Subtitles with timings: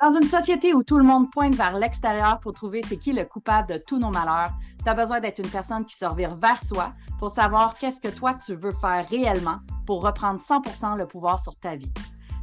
[0.00, 3.26] Dans une société où tout le monde pointe vers l'extérieur pour trouver c'est qui le
[3.26, 6.62] coupable de tous nos malheurs, tu as besoin d'être une personne qui se revire vers
[6.64, 11.42] soi pour savoir qu'est-ce que toi tu veux faire réellement pour reprendre 100% le pouvoir
[11.42, 11.92] sur ta vie.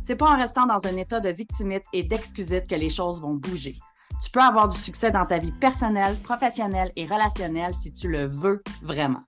[0.03, 3.33] C'est pas en restant dans un état de victimite et d'excusite que les choses vont
[3.33, 3.79] bouger.
[4.23, 8.27] Tu peux avoir du succès dans ta vie personnelle, professionnelle et relationnelle si tu le
[8.27, 9.23] veux vraiment.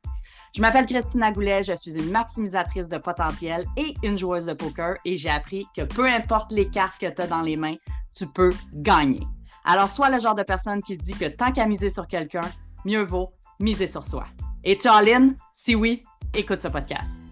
[0.56, 4.96] Je m'appelle Christina Goulet, je suis une maximisatrice de potentiel et une joueuse de poker
[5.06, 7.76] et j'ai appris que peu importe les cartes que tu as dans les mains,
[8.16, 9.22] tu peux gagner.
[9.64, 12.42] Alors, sois le genre de personne qui se dit que tant qu'à miser sur quelqu'un,
[12.84, 14.24] mieux vaut miser sur soi.
[14.64, 16.02] Et tu all Si oui,
[16.34, 17.29] écoute ce podcast.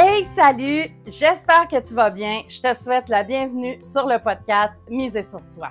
[0.00, 0.84] Hey, salut!
[1.08, 2.42] J'espère que tu vas bien.
[2.46, 5.70] Je te souhaite la bienvenue sur le podcast Miser sur soi.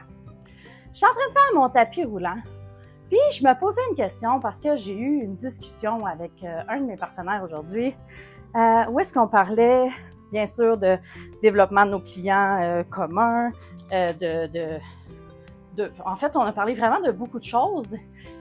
[0.91, 2.35] Je suis en train de faire mon tapis roulant.
[3.09, 6.81] Puis je me posais une question parce que j'ai eu une discussion avec euh, un
[6.81, 7.95] de mes partenaires aujourd'hui
[8.53, 9.87] euh, où est-ce qu'on parlait
[10.33, 10.97] bien sûr de
[11.41, 13.51] développement de nos clients euh, communs,
[13.91, 14.77] de, de,
[15.77, 17.95] de, En fait, on a parlé vraiment de beaucoup de choses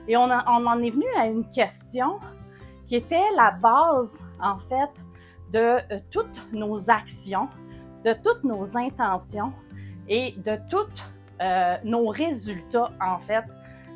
[0.05, 2.19] et on, on en est venu à une question
[2.85, 4.89] qui était la base en fait
[5.51, 7.49] de euh, toutes nos actions,
[8.03, 9.53] de toutes nos intentions
[10.07, 11.03] et de tous
[11.41, 13.43] euh, nos résultats, en fait.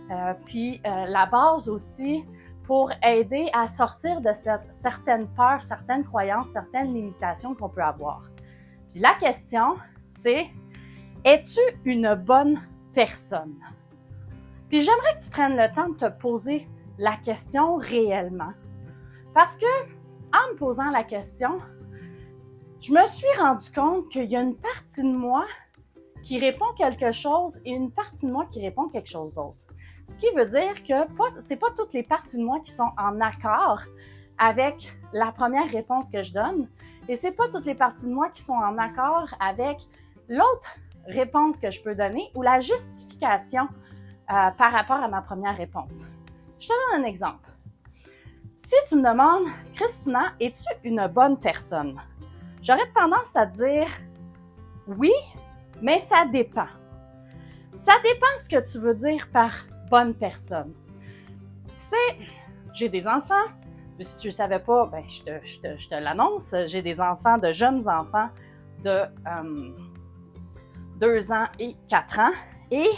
[0.10, 2.26] Euh, puis la base aussi
[2.64, 8.24] pour aider à sortir de cette, certaines peurs, certaines croyances, certaines limitations qu'on peut avoir.
[8.90, 10.48] Puis la question, c'est
[11.24, 12.62] es-tu une bonne
[12.94, 13.56] personne?
[14.68, 18.54] Puis j'aimerais que tu prennes le temps de te poser la question réellement.
[19.34, 19.66] Parce que
[20.34, 21.58] en me posant la question,
[22.80, 25.46] je me suis rendu compte qu'il y a une partie de moi
[26.24, 29.58] qui répond quelque chose et une partie de moi qui répond quelque chose d'autre.
[30.08, 32.92] Ce qui veut dire que ce n'est pas toutes les parties de moi qui sont
[32.98, 33.82] en accord
[34.38, 36.68] avec la première réponse que je donne
[37.08, 39.78] et c'est pas toutes les parties de moi qui sont en accord avec
[40.28, 40.76] l'autre
[41.08, 46.06] réponse que je peux donner ou la justification euh, par rapport à ma première réponse.
[46.60, 47.51] Je te donne un exemple.
[48.64, 52.00] Si tu me demandes, Christina, es-tu une bonne personne?
[52.62, 53.88] J'aurais tendance à dire
[54.88, 55.12] oui,
[55.82, 56.68] mais ça dépend.
[57.74, 59.52] Ça dépend ce que tu veux dire par
[59.90, 60.74] bonne personne.
[61.70, 62.18] Tu sais,
[62.74, 63.48] j'ai des enfants.
[64.00, 66.54] Si tu ne le savais pas, ben, je te, te, l'annonce.
[66.68, 68.30] J'ai des enfants, de jeunes enfants
[68.84, 69.02] de
[71.00, 72.32] 2 euh, ans et 4 ans.
[72.70, 72.90] Et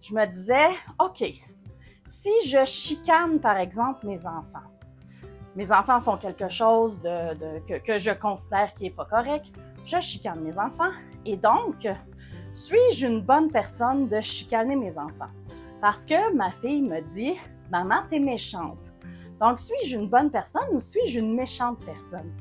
[0.00, 1.22] je me disais, OK,
[2.10, 4.68] si je chicane, par exemple, mes enfants,
[5.54, 9.46] mes enfants font quelque chose que, je considère qui n'est pas correct,
[9.84, 10.90] je chicane mes enfants.
[11.24, 11.86] Et donc,
[12.54, 15.30] suis-je une bonne personne de chicaner mes enfants?
[15.80, 17.38] Parce que ma fille me dit,
[17.70, 18.78] maman, t'es méchante.
[19.40, 22.32] Donc, suis-je une bonne personne ou suis-je une méchante personne?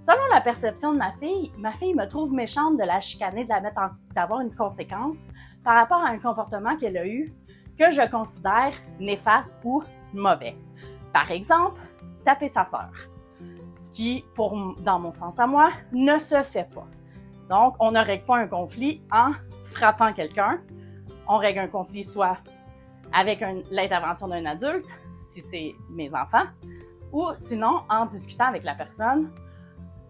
[0.00, 3.50] Selon la perception de ma fille, ma fille me trouve méchante de la chicaner, de
[3.50, 3.80] la mettre
[4.14, 5.18] d'avoir une conséquence
[5.62, 7.34] par rapport à un comportement qu'elle a eu
[7.78, 10.56] que je considère néfaste ou mauvais.
[11.12, 11.80] Par exemple,
[12.24, 12.90] taper sa sœur.
[13.78, 16.86] Ce qui, pour, dans mon sens à moi, ne se fait pas.
[17.48, 19.32] Donc, on ne règle pas un conflit en
[19.64, 20.60] frappant quelqu'un.
[21.28, 22.38] On règle un conflit soit
[23.12, 24.88] avec l'intervention d'un adulte,
[25.22, 26.46] si c'est mes enfants,
[27.12, 29.30] ou sinon en discutant avec la personne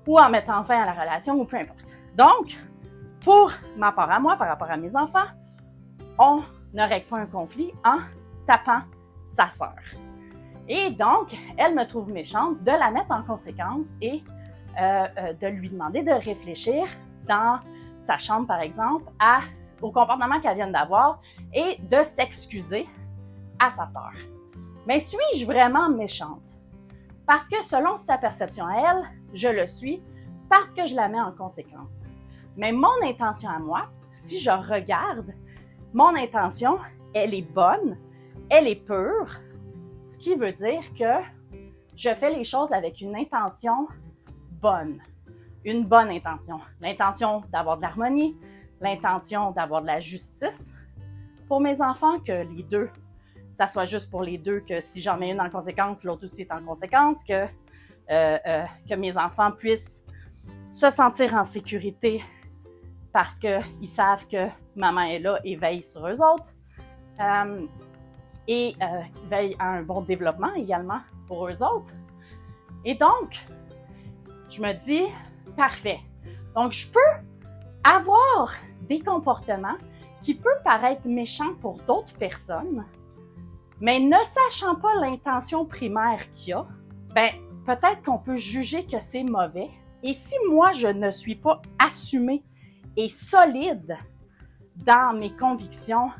[0.07, 1.95] ou en mettant fin à la relation ou peu importe.
[2.17, 2.59] Donc,
[3.23, 5.27] pour ma part à moi, par rapport à mes enfants,
[6.19, 6.43] on
[6.73, 7.99] ne règle pas un conflit en
[8.47, 8.83] tapant
[9.27, 9.77] sa sœur.
[10.69, 14.23] Et donc, elle me trouve méchante de la mettre en conséquence et
[14.79, 16.87] euh, euh, de lui demander de réfléchir
[17.27, 17.59] dans
[17.97, 19.41] sa chambre, par exemple, à,
[19.81, 21.21] au comportement qu'elle vient d'avoir
[21.55, 22.87] et de s'excuser
[23.59, 24.13] à sa sœur.
[24.87, 26.43] Mais suis-je vraiment méchante?
[27.27, 29.03] Parce que selon sa perception à elle,
[29.35, 30.03] je le suis
[30.49, 32.05] parce que je la mets en conséquence.
[32.57, 35.35] Mais mon intention à moi, si je regarde
[35.93, 36.79] mon intention,
[37.15, 37.97] elle est bonne,
[38.51, 39.41] elle est pure,
[40.05, 41.23] ce qui veut dire que
[41.97, 43.89] je fais les choses avec une intention
[44.61, 45.01] bonne,
[45.65, 48.37] une bonne intention, l'intention d'avoir de l'harmonie,
[48.81, 50.75] l'intention d'avoir de la justice
[51.49, 52.91] pour mes enfants, que les deux,
[53.53, 56.43] ça soit juste pour les deux, que si j'en mets une en conséquence, l'autre aussi
[56.43, 57.47] est en conséquence, que, euh,
[58.47, 60.03] euh, que mes enfants puissent
[60.73, 62.23] se sentir en sécurité
[63.19, 66.55] parce qu'ils savent que maman est là et veille sur eux autres.
[67.19, 67.67] Euh,
[68.47, 71.93] et euh, veille à un bon développement également pour eux autres.
[72.85, 73.45] Et donc,
[74.49, 75.03] je me dis,
[75.57, 75.99] parfait.
[76.55, 77.27] Donc, je peux
[77.83, 79.79] avoir des comportements
[80.23, 82.87] qui peuvent paraître méchants pour d'autres personnes,
[83.81, 86.65] mais ne sachant pas l'intention primaire qu'il y a,
[87.17, 87.33] ben
[87.67, 89.71] peut-être qu'on peut juger que c'est mauvais.
[90.05, 92.45] Et si moi, je ne suis pas assumée
[92.97, 93.97] et solide
[94.77, 96.11] dans mes convictions,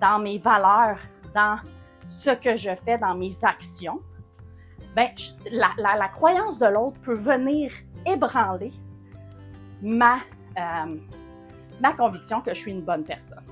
[0.00, 0.98] dans mes valeurs,
[1.34, 1.58] dans
[2.08, 4.00] ce que je fais, dans mes actions,
[4.94, 5.08] ben,
[5.50, 7.70] la, croyance de l'autre peut venir
[8.06, 8.72] ébranler
[9.82, 10.16] ma,
[10.58, 10.96] euh,
[11.80, 13.44] ma conviction que je suis une bonne personne.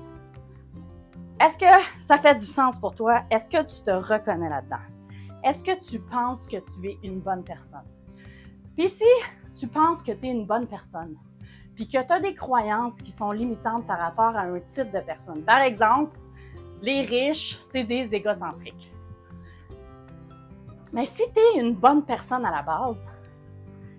[1.39, 3.23] Est-ce que ça fait du sens pour toi?
[3.29, 4.77] Est-ce que tu te reconnais là-dedans?
[5.43, 7.85] Est-ce que tu penses que tu es une bonne personne?
[8.75, 9.05] Puis si
[9.53, 11.15] tu penses que tu es une bonne personne,
[11.75, 14.99] puis que tu as des croyances qui sont limitantes par rapport à un type de
[14.99, 15.43] personne.
[15.43, 16.17] Par exemple,
[16.81, 18.91] les riches, c'est des égocentriques.
[20.93, 23.09] Mais si tu es une bonne personne à la base,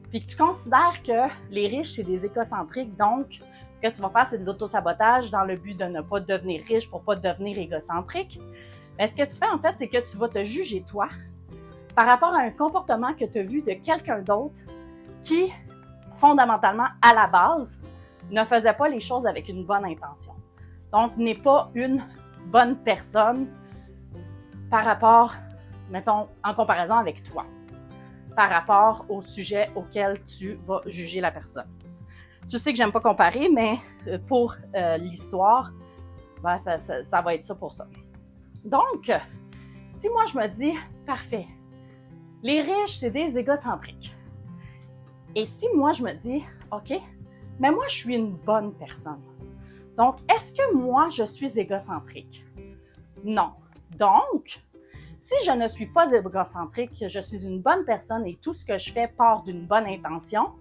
[0.08, 3.40] puis que tu considères que les riches, c'est des égocentriques, donc
[3.82, 6.62] ce que tu vas faire, c'est des autosabotages dans le but de ne pas devenir
[6.66, 8.40] riche pour pas devenir égocentrique,
[8.96, 11.08] mais ce que tu fais en fait, c'est que tu vas te juger toi
[11.94, 14.60] par rapport à un comportement que tu as vu de quelqu'un d'autre
[15.22, 15.52] qui
[16.16, 17.78] fondamentalement, à la base,
[18.30, 20.32] ne faisait pas les choses avec une bonne intention.
[20.92, 22.02] Donc, n'est pas une
[22.46, 23.48] bonne personne
[24.70, 25.34] par rapport,
[25.90, 27.44] mettons, en comparaison avec toi,
[28.34, 31.68] par rapport au sujet auquel tu vas juger la personne.
[32.48, 35.72] Tu sais que j'aime pas comparer, mais euh, pour euh, l'histoire,
[36.42, 37.86] ben, ça, ça va être ça pour ça.
[38.64, 39.10] Donc,
[39.90, 40.72] si moi je me dis,
[41.04, 41.46] parfait,
[42.42, 44.15] les riches, c'est des égocentriques.
[45.36, 46.42] Et si moi, je me dis,
[46.72, 46.98] OK,
[47.60, 49.20] mais moi, je suis une bonne personne.
[49.98, 52.42] Donc, est-ce que moi, je suis égocentrique?
[53.22, 53.50] Non.
[53.98, 54.62] Donc,
[55.18, 58.78] si je ne suis pas égocentrique, je suis une bonne personne et tout ce que
[58.78, 60.52] je fais part d'une bonne intention,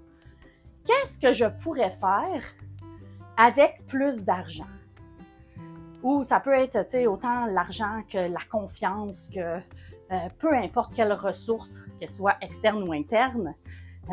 [0.85, 2.43] qu'est-ce que je pourrais faire
[3.37, 4.67] avec plus d'argent?
[6.03, 11.79] Ou ça peut être autant l'argent que la confiance, que euh, peu importe quelle ressource,
[11.97, 13.55] qu'elle soit externe ou interne,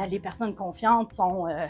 [0.08, 1.66] les personnes confiantes sont euh,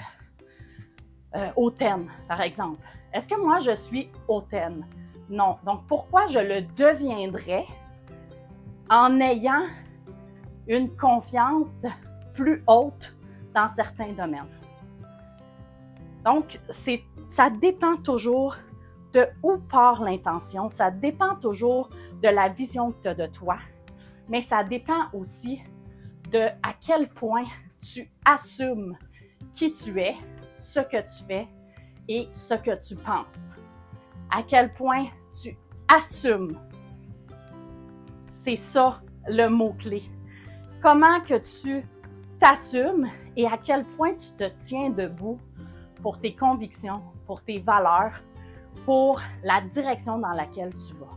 [1.34, 2.80] euh, hautaines, par exemple.
[3.12, 4.86] Est-ce que moi, je suis hautaine?
[5.28, 5.56] Non.
[5.64, 7.66] Donc, pourquoi je le deviendrais
[8.90, 9.66] en ayant
[10.66, 11.84] une confiance
[12.34, 13.14] plus haute
[13.54, 14.48] dans certains domaines?
[16.24, 16.60] Donc,
[17.28, 18.56] ça dépend toujours
[19.12, 21.90] de où part l'intention, ça dépend toujours
[22.22, 23.58] de la vision que tu as de toi,
[24.28, 25.60] mais ça dépend aussi
[26.30, 27.44] de à quel point
[27.82, 28.96] tu assumes
[29.54, 30.14] qui tu es,
[30.54, 31.48] ce que tu fais
[32.08, 33.56] et ce que tu penses.
[34.30, 35.06] À quel point
[35.42, 35.56] tu
[35.94, 36.58] assumes.
[38.30, 40.02] C'est ça le mot-clé.
[40.80, 41.84] Comment que tu
[42.38, 45.38] t'assumes et à quel point tu te tiens debout
[46.02, 48.20] pour tes convictions, pour tes valeurs,
[48.84, 51.10] pour la direction dans laquelle tu vas.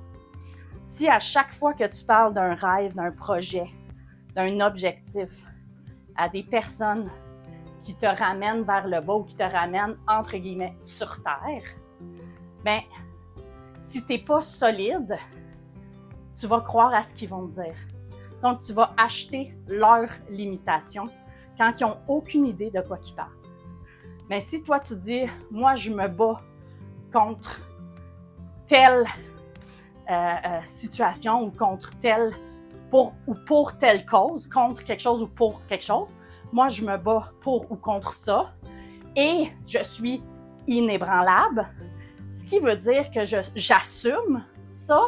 [0.83, 3.67] Si à chaque fois que tu parles d'un rêve, d'un projet,
[4.35, 5.43] d'un objectif,
[6.15, 7.09] à des personnes
[7.81, 11.63] qui te ramènent vers le bas ou qui te ramènent, entre guillemets, sur terre,
[12.63, 12.81] ben,
[13.79, 15.17] si tu n'es pas solide,
[16.39, 17.75] tu vas croire à ce qu'ils vont te dire.
[18.41, 21.07] Donc, tu vas acheter leurs limitations
[21.57, 23.29] quand ils n'ont aucune idée de quoi ils parlent.
[24.29, 26.41] Mais si toi, tu dis, moi, je me bats
[27.13, 27.61] contre
[28.67, 29.05] telle
[30.09, 32.33] euh, euh, situation ou contre telle
[32.89, 36.17] pour ou pour telle cause, contre quelque chose ou pour quelque chose.
[36.51, 38.53] Moi, je me bats pour ou contre ça
[39.15, 40.21] et je suis
[40.67, 41.67] inébranlable,
[42.31, 43.25] ce qui veut dire que
[43.55, 45.01] j'assume ça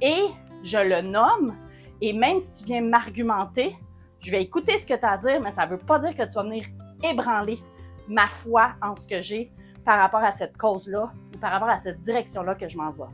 [0.00, 0.26] et
[0.62, 1.56] je le nomme.
[2.00, 3.76] Et même si tu viens m'argumenter,
[4.20, 6.14] je vais écouter ce que tu as à dire, mais ça ne veut pas dire
[6.14, 6.66] que tu vas venir
[7.02, 7.62] ébranler
[8.08, 9.52] ma foi en ce que j'ai
[9.84, 13.04] par rapport à cette cause-là ou par rapport à cette direction-là que je m'en vais.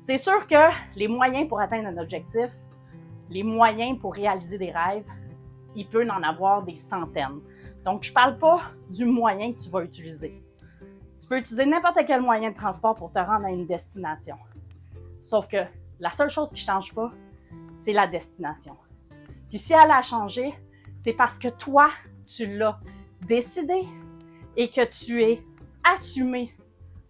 [0.00, 2.50] C'est sûr que les moyens pour atteindre un objectif,
[3.30, 5.04] les moyens pour réaliser des rêves,
[5.74, 7.40] il peut en avoir des centaines.
[7.84, 10.42] Donc, je ne parle pas du moyen que tu vas utiliser.
[11.20, 14.36] Tu peux utiliser n'importe quel moyen de transport pour te rendre à une destination.
[15.22, 15.64] Sauf que
[15.98, 17.12] la seule chose qui ne change pas,
[17.78, 18.76] c'est la destination.
[19.48, 20.54] Puis si elle a changé,
[20.98, 21.90] c'est parce que toi,
[22.26, 22.78] tu l'as
[23.26, 23.82] décidé
[24.56, 25.42] et que tu es
[25.82, 26.54] assumé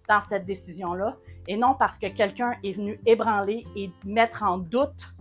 [0.09, 1.16] dans cette décision-là
[1.47, 5.14] et non parce que quelqu'un est venu ébranler et mettre en doute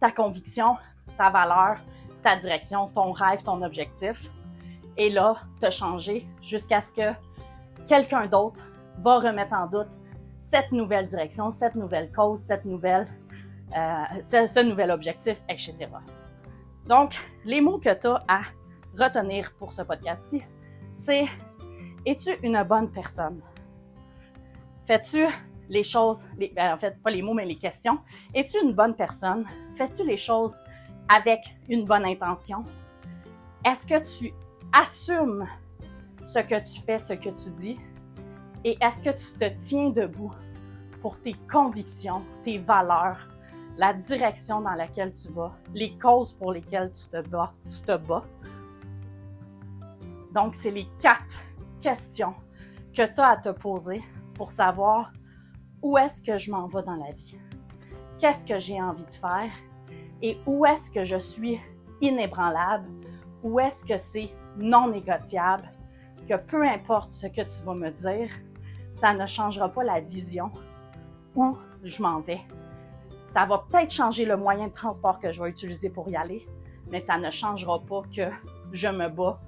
[0.00, 0.76] ta conviction,
[1.16, 1.78] ta valeur,
[2.22, 4.20] ta direction, ton rêve, ton objectif.
[4.96, 7.12] Et là, te changer jusqu'à ce que
[7.86, 8.64] quelqu'un d'autre
[8.98, 9.88] va remettre en doute
[10.40, 13.08] cette nouvelle direction, cette nouvelle cause, cette nouvelle,
[13.76, 15.74] euh, ce, nouvel objectif, etc.
[16.86, 18.40] Donc, les mots que tu as à
[18.96, 20.42] retenir pour ce podcast-ci,
[20.92, 21.24] c'est
[22.06, 23.40] es-tu une bonne personne?
[24.86, 25.26] Fais-tu
[25.68, 27.98] les choses, ben, en fait, pas les mots, mais les questions.
[28.34, 29.46] Es-tu une bonne personne?
[29.76, 30.58] Fais-tu les choses
[31.08, 32.64] avec une bonne intention?
[33.64, 34.32] Est-ce que tu
[34.72, 35.46] assumes
[36.24, 37.78] ce que tu fais, ce que tu dis?
[38.64, 40.32] Et est-ce que tu te tiens debout
[41.02, 43.28] pour tes convictions, tes valeurs,
[43.76, 47.96] la direction dans laquelle tu vas, les causes pour lesquelles tu te bats, tu te
[47.96, 48.24] bats?
[50.32, 51.38] Donc, c'est les quatre
[51.80, 52.34] questions
[52.94, 54.02] que tu as à te poser
[54.34, 55.12] pour savoir
[55.84, 57.38] où est-ce que je m'en vais dans la vie,
[58.18, 59.50] qu'est-ce que j'ai envie de faire?
[60.22, 61.60] Et où est-ce que je suis
[62.00, 62.88] inébranlable,
[63.42, 65.70] où est-ce que c'est non négociable,
[66.26, 68.30] que peu importe ce que tu vas me dire,
[68.94, 70.50] ça ne changera pas la vision
[71.36, 72.40] où je m'en vais.
[73.26, 76.48] Ça va peut-être changer le moyen de transport que je vais utiliser pour y aller,
[76.90, 78.30] mais ça ne changera pas que
[78.72, 79.38] je me bats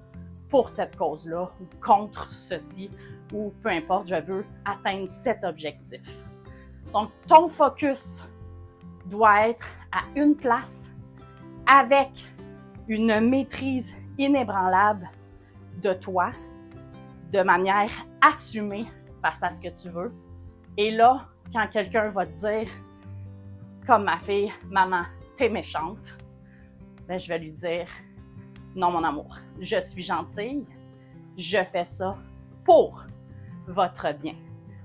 [0.50, 2.90] pour cette cause-là ou contre ceci
[3.32, 6.25] ou peu importe, je veux atteindre cet objectif.
[6.92, 8.22] Donc, ton focus
[9.06, 10.90] doit être à une place
[11.66, 12.26] avec
[12.88, 15.08] une maîtrise inébranlable
[15.82, 16.30] de toi,
[17.32, 17.90] de manière
[18.20, 18.86] assumée
[19.20, 20.12] face à ce que tu veux.
[20.76, 22.70] Et là, quand quelqu'un va te dire,
[23.86, 25.02] comme ma fille, maman,
[25.36, 26.16] t'es méchante,
[27.06, 27.86] ben, je vais lui dire,
[28.74, 30.64] non, mon amour, je suis gentille,
[31.36, 32.16] je fais ça
[32.64, 33.04] pour
[33.68, 34.34] votre bien,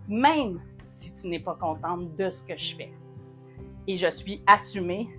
[0.07, 0.59] même
[1.01, 2.93] si tu n'es pas contente de ce que je fais.
[3.87, 5.09] Et je suis assumée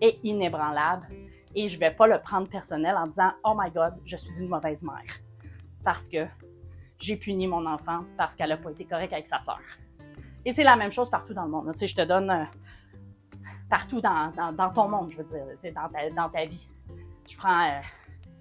[0.00, 1.06] et inébranlable
[1.54, 4.48] et je vais pas le prendre personnel en disant, oh my God, je suis une
[4.48, 5.20] mauvaise mère
[5.84, 6.26] parce que
[6.98, 9.60] j'ai puni mon enfant parce qu'elle n'a pas été correcte avec sa sœur.
[10.44, 11.70] Et c'est la même chose partout dans le monde.
[11.72, 12.44] Tu sais, je te donne euh,
[13.68, 14.32] partout dans,
[14.74, 16.68] ton monde, je veux dire, tu sais, dans, ta, dans ta vie.
[17.28, 17.80] Je prends, euh,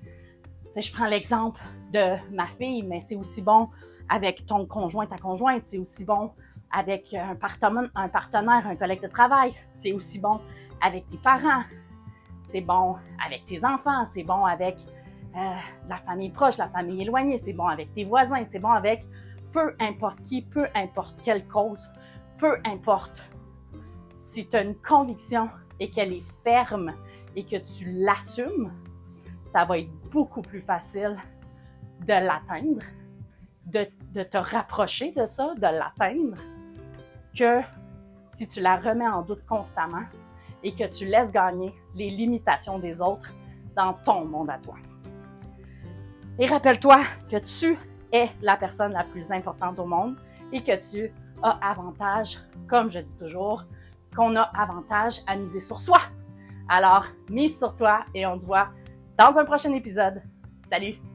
[0.04, 1.60] tu sais, je prends l'exemple
[1.92, 3.70] de ma fille, mais c'est aussi bon
[4.08, 5.64] avec ton conjoint, ta conjointe.
[5.66, 6.32] C'est aussi bon
[6.76, 9.54] avec un partenaire, un collègue de travail.
[9.70, 10.42] C'est aussi bon
[10.82, 11.64] avec tes parents.
[12.44, 14.06] C'est bon avec tes enfants.
[14.14, 14.78] C'est bon avec
[15.36, 15.56] euh,
[15.88, 17.40] la famille proche, la famille éloignée.
[17.40, 18.44] C'est bon avec tes voisins.
[18.52, 19.06] C'est bon avec
[19.54, 21.90] peu importe qui, peu importe quelle cause,
[22.38, 23.24] peu importe
[24.18, 26.94] si tu as une conviction et qu'elle est ferme
[27.38, 28.74] et que tu l'assumes,
[29.48, 31.16] ça va être beaucoup plus facile
[32.02, 32.86] de l'atteindre,
[33.66, 36.36] de, te rapprocher de ça, de l'atteindre,
[37.38, 37.62] que
[38.34, 40.04] si tu la remets en doute constamment
[40.64, 43.32] et que tu laisses gagner les limitations des autres
[43.76, 44.76] dans ton monde à toi.
[46.40, 47.78] Et rappelle-toi que tu
[48.12, 50.16] est la personne la plus importante au monde
[50.52, 51.12] et que tu
[51.44, 52.38] as avantage,
[52.68, 53.64] comme je dis toujours,
[54.16, 56.00] qu'on a avantage à miser sur soi.
[56.68, 58.70] Alors, mise sur toi et on se voit
[59.18, 60.22] dans un prochain épisode.
[60.70, 61.15] Salut!